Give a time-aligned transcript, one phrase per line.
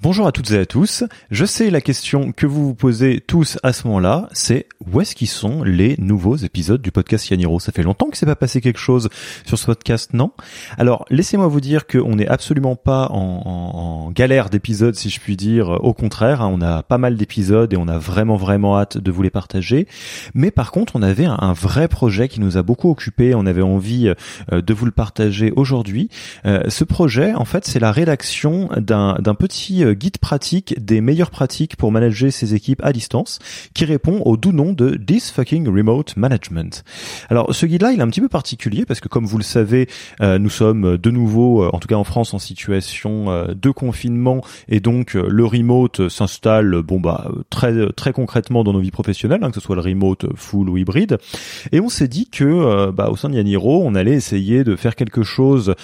[0.00, 1.02] Bonjour à toutes et à tous.
[1.32, 5.16] Je sais la question que vous vous posez tous à ce moment-là, c'est où est-ce
[5.16, 7.58] qu'ils sont les nouveaux épisodes du podcast Yaniro?
[7.58, 9.08] Ça fait longtemps que s'est pas passé quelque chose
[9.44, 10.30] sur ce podcast, non?
[10.78, 15.70] Alors laissez-moi vous dire qu'on n'est absolument pas en, galère d'épisodes, si je puis dire.
[15.84, 19.10] Au contraire, hein, on a pas mal d'épisodes et on a vraiment vraiment hâte de
[19.10, 19.88] vous les partager.
[20.32, 23.34] Mais par contre, on avait un, vrai projet qui nous a beaucoup occupé.
[23.34, 24.14] On avait envie
[24.52, 26.08] euh, de vous le partager aujourd'hui.
[26.46, 31.30] Euh, ce projet, en fait, c'est la rédaction d'un petit euh, guide pratique des meilleures
[31.30, 33.38] pratiques pour manager ses équipes à distance
[33.74, 36.84] qui répond au doux nom de This Fucking Remote Management.
[37.28, 39.88] Alors ce guide-là, il est un petit peu particulier parce que comme vous le savez,
[40.20, 43.08] euh, nous sommes de nouveau, euh, en tout cas en France, en situation
[43.54, 48.90] de confinement et donc le remote s'installe, bon bah très très concrètement dans nos vies
[48.90, 51.18] professionnelles, hein, que ce soit le remote full ou hybride.
[51.72, 54.96] Et on s'est dit que bah, au sein de Yaniro, on allait essayer de faire
[54.96, 55.74] quelque chose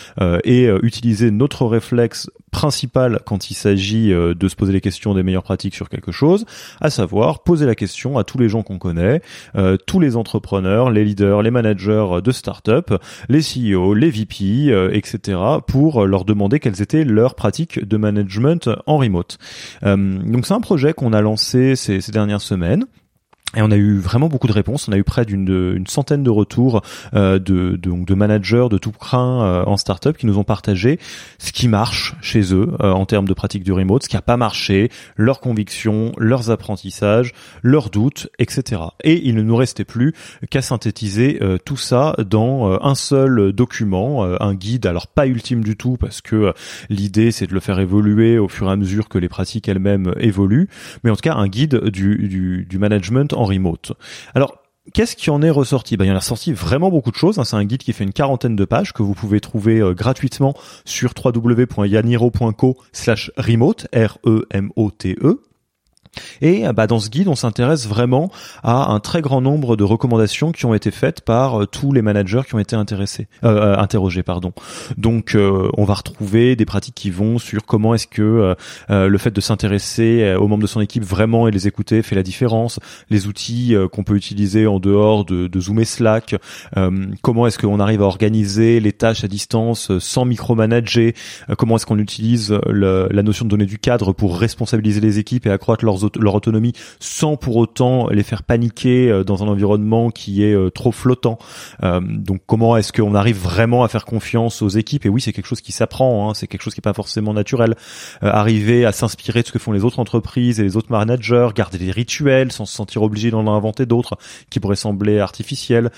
[0.45, 5.25] et utiliser notre réflexe principal quand il s'agit euh, de se poser les questions des
[5.25, 6.47] meilleures pratiques sur quelque chose,
[6.81, 9.21] à savoir poser la question à tous les gens qu'on connaît,
[9.57, 12.95] euh, tous les entrepreneurs, les leaders, les managers de start-up,
[13.29, 18.71] les CEO, les VP, euh, etc., pour leur demander quelles étaient leurs pratiques de management
[18.87, 19.39] en remote.
[19.83, 22.87] donc c'est un projet qu'on a lancé ces dernières semaines
[23.57, 24.89] et on a eu vraiment beaucoup de réponses.
[24.89, 26.83] On a eu près d'une une centaine de retours
[27.15, 30.99] euh, de, de, de managers de tout craint euh, en startup qui nous ont partagé
[31.39, 34.23] ce qui marche chez eux euh, en termes de pratique du remote, ce qui n'a
[34.23, 37.33] pas marché, leurs convictions, leurs apprentissages,
[37.63, 38.83] leurs doutes, etc.
[39.03, 40.15] Et il ne nous restait plus
[40.51, 44.87] qu'à synthétiser euh, tout ça dans euh, un seul document, un guide.
[44.87, 46.53] Alors pas ultime du tout parce que
[46.89, 50.15] l'idée c'est de le faire évoluer au fur et à mesure que les pratiques elles-mêmes
[50.19, 50.69] évoluent,
[51.03, 53.93] mais en tout cas un guide du, du, du management en remote.
[54.35, 54.59] Alors,
[54.93, 55.97] Qu'est-ce qui en est ressorti?
[55.97, 57.39] Ben, Il y en a sorti vraiment beaucoup de choses.
[57.39, 57.45] Hein.
[57.45, 60.55] C'est un guide qui fait une quarantaine de pages que vous pouvez trouver euh, gratuitement
[60.85, 65.41] sur www.yaniro.co slash remote, R-E-M-O-T-E.
[66.41, 68.31] Et bah, dans ce guide, on s'intéresse vraiment
[68.63, 72.03] à un très grand nombre de recommandations qui ont été faites par euh, tous les
[72.03, 74.23] managers qui ont été intéressés, euh, euh interrogés.
[74.23, 74.53] Pardon.
[74.97, 78.55] Donc, euh, on va retrouver des pratiques qui vont sur comment est-ce que
[78.89, 82.23] le fait de s'intéresser aux membres de son équipe vraiment et les écouter fait la
[82.23, 82.79] différence,
[83.11, 86.37] les outils qu'on peut utiliser en dehors de, de Zoom et Slack,
[87.23, 91.15] comment est-ce qu'on arrive à organiser les tâches à distance sans micromanager,
[91.59, 95.47] comment est-ce qu'on utilise le, la notion de donner du cadre pour responsabiliser les équipes
[95.47, 100.11] et accroître leurs leur autonomie sans pour autant les faire paniquer euh, dans un environnement
[100.11, 101.39] qui est euh, trop flottant.
[101.83, 105.07] Euh, donc comment est-ce qu'on arrive vraiment à faire confiance aux équipes?
[105.07, 107.35] Et oui, c'est quelque chose qui s'apprend, hein, c'est quelque chose qui est pas forcément
[107.35, 107.75] naturel.
[108.23, 111.79] arriver à s'inspirer de ce que font les autres entreprises et les autres managers, garder
[111.79, 114.17] des rituels sans se sentir obligé d'en inventer d'autres
[114.51, 115.91] qui pourraient sembler artificiels.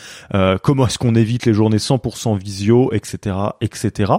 [0.62, 4.12] comment est-ce qu'on évite les journées 100% visio, etc., etc.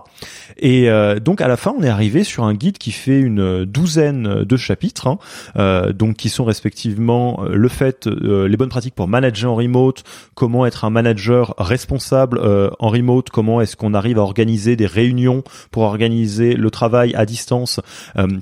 [0.58, 0.90] Et
[1.22, 4.58] donc à la fin, on est arrivé sur un guide qui fait une douzaine de
[4.58, 5.08] chapitres.
[5.08, 5.18] Hein,
[5.78, 9.56] euh, donc qui sont respectivement euh, le fait, euh, les bonnes pratiques pour manager en
[9.56, 10.04] remote,
[10.36, 12.40] comment être un manager responsable
[12.80, 17.26] en remote, comment est-ce qu'on arrive à organiser des réunions pour organiser le travail à
[17.26, 17.80] distance,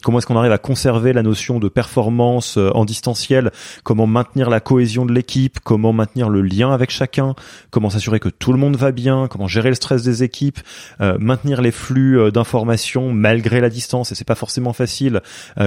[0.04, 3.52] comment est-ce qu'on arrive à conserver la notion de performance en distanciel,
[3.84, 7.36] comment maintenir la cohésion de l'équipe, comment maintenir le lien avec chacun,
[7.70, 10.60] comment s'assurer que tout le monde va bien, comment gérer le stress des équipes,
[11.00, 15.22] maintenir les flux d'informations malgré la distance et c'est pas forcément facile,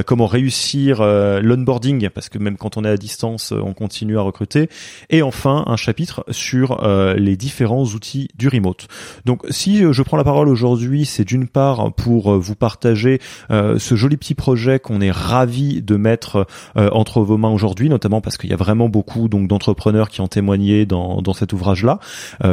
[0.07, 1.01] comment réussir
[1.59, 4.69] l'onboarding, parce que même quand on est à distance, on continue à recruter.
[5.11, 8.89] Et enfin, un chapitre sur euh, les différents outils du remote.
[9.25, 13.21] Donc si je prends la parole aujourd'hui, c'est d'une part pour vous partager
[13.51, 16.47] euh, ce joli petit projet qu'on est ravi de mettre
[16.77, 20.21] euh, entre vos mains aujourd'hui, notamment parce qu'il y a vraiment beaucoup donc d'entrepreneurs qui
[20.21, 21.99] ont témoigné dans, dans cet ouvrage-là,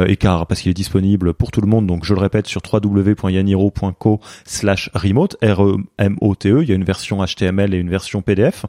[0.06, 1.86] et car parce qu'il est disponible pour tout le monde.
[1.86, 6.62] Donc je le répète sur www.yaniro.co slash remote, R-E-M-O-T-E.
[6.62, 8.66] Il y a une version HTML et une version PDF.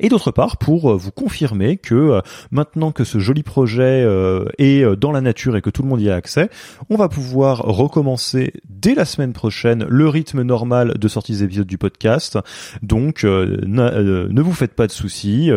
[0.00, 2.20] Et d'autre part pour euh, vous confirmer que euh,
[2.50, 6.00] maintenant que ce joli projet euh, est dans la nature et que tout le monde
[6.00, 6.50] y a accès,
[6.90, 11.66] on va pouvoir recommencer dès la semaine prochaine le rythme normal de sortie des épisodes
[11.66, 12.38] du podcast.
[12.82, 15.50] Donc ne vous faites pas de soucis,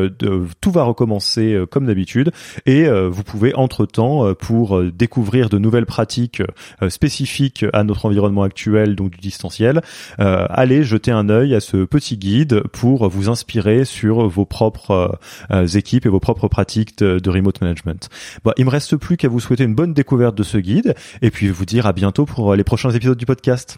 [0.61, 2.31] tout va recommencer comme d'habitude
[2.65, 6.41] et vous pouvez entre-temps pour découvrir de nouvelles pratiques
[6.89, 9.81] spécifiques à notre environnement actuel donc du distanciel,
[10.17, 15.19] aller jeter un œil à ce petit guide pour vous inspirer sur vos propres
[15.51, 18.09] euh, équipes et vos propres pratiques de, remote management.
[18.43, 21.29] Bon, il me reste plus qu'à vous souhaiter une bonne découverte de ce guide et
[21.29, 23.77] puis vous dire à bientôt pour les prochains épisodes du podcast.